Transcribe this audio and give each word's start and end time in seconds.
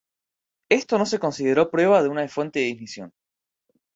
Esto 0.71 0.97
no 0.97 1.05
se 1.05 1.19
consideró 1.19 1.69
"prueba" 1.69 2.01
de 2.01 2.09
una 2.09 2.27
fuente 2.27 2.57
de 2.61 2.69
ignición. 2.69 3.13